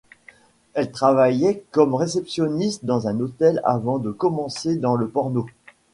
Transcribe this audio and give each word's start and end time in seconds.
Elle 0.73 0.91
travaillait 0.91 1.63
comme 1.69 1.93
réceptionniste 1.93 2.85
dans 2.85 3.07
un 3.07 3.19
hôtel 3.19 3.61
avant 3.63 3.99
de 3.99 4.09
commencer 4.09 4.75
dans 4.75 4.95
le 4.95 5.07
porno. 5.07 5.45